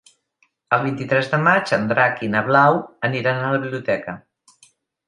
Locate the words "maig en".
1.49-1.85